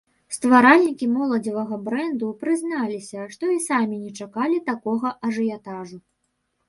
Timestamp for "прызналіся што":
2.45-3.43